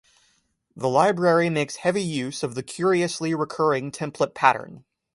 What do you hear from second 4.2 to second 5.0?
pattern.